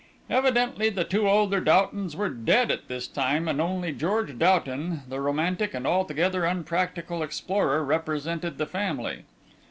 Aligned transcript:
Evidently 0.31 0.89
the 0.89 1.03
two 1.03 1.29
older 1.29 1.61
Doughtons 1.61 2.15
were 2.15 2.31
dead 2.31 2.71
at 2.71 2.87
this 2.87 3.07
time, 3.07 3.47
and 3.47 3.61
only 3.61 3.91
George 3.91 4.35
Doughton, 4.39 5.03
the 5.07 5.21
romantic 5.21 5.75
and 5.75 5.85
altogether 5.85 6.43
unpractical 6.43 7.21
explorer, 7.21 7.85
represented 7.85 8.57
the 8.57 8.65
family. 8.65 9.25